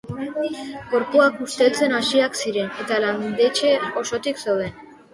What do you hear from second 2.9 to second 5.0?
landetxe osotik zeuden.